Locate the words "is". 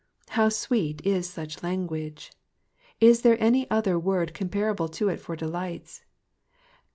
1.05-1.29, 2.99-3.21